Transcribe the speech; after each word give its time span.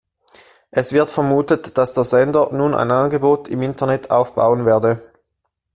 Es 0.71 0.93
wird 0.93 1.11
vermutet, 1.11 1.77
dass 1.77 1.93
der 1.93 2.03
Sender 2.05 2.49
nun 2.53 2.73
ein 2.73 2.89
Angebot 2.89 3.47
im 3.49 3.61
Internet 3.61 4.09
aufbauen 4.09 4.65
werde. 4.65 4.99